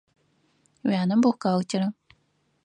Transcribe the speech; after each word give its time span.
Уянэ 0.87 1.15
бухгалтера? 1.23 1.87